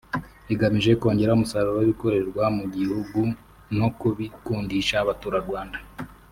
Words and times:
igamije 0.53 0.91
kongera 1.01 1.35
umusaruro 1.37 1.75
w’ibikorerwa 1.79 2.43
mu 2.57 2.65
gihugu 2.75 3.19
no 3.77 3.87
kubikundisha 3.99 4.95
Abaturarwanda 5.03 5.77